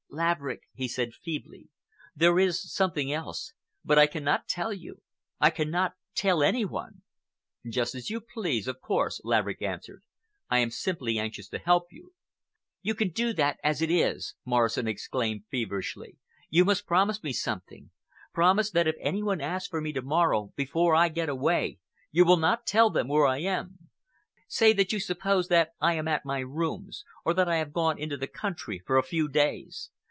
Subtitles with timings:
[0.13, 1.69] "Laverick," he said feebly,
[2.13, 3.53] "there is something else,
[3.85, 7.03] but I cannot tell you—I cannot tell any one."
[7.65, 10.03] "Just as you please, of course," Laverick answered.
[10.49, 12.11] "I am simply anxious to help you."
[12.81, 16.17] "You can do that as it is!" Morrison exclaimed feverishly.
[16.49, 20.93] "You must promise me something—promise that if any one asks for me to morrow before
[20.93, 21.79] I get away,
[22.11, 23.89] you will not tell them where I am.
[24.49, 28.17] Say you suppose that I am at my rooms, or that I have gone into
[28.17, 29.89] the country for a few days.